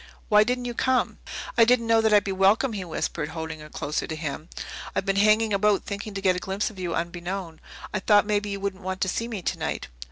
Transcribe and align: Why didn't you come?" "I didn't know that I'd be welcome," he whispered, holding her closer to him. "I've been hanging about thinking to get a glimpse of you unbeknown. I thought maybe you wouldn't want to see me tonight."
Why 0.29 0.43
didn't 0.43 0.65
you 0.65 0.73
come?" 0.73 1.19
"I 1.59 1.63
didn't 1.63 1.85
know 1.85 2.01
that 2.01 2.11
I'd 2.11 2.23
be 2.23 2.31
welcome," 2.31 2.73
he 2.73 2.83
whispered, 2.83 3.29
holding 3.29 3.59
her 3.59 3.69
closer 3.69 4.07
to 4.07 4.15
him. 4.15 4.49
"I've 4.95 5.05
been 5.05 5.15
hanging 5.17 5.53
about 5.53 5.83
thinking 5.85 6.15
to 6.15 6.21
get 6.21 6.35
a 6.35 6.39
glimpse 6.39 6.71
of 6.71 6.79
you 6.79 6.95
unbeknown. 6.95 7.61
I 7.93 7.99
thought 7.99 8.25
maybe 8.25 8.49
you 8.49 8.59
wouldn't 8.59 8.81
want 8.81 9.01
to 9.01 9.07
see 9.07 9.27
me 9.27 9.43
tonight." 9.43 9.89